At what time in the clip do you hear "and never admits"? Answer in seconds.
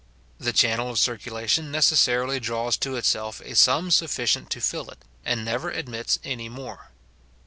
5.23-6.17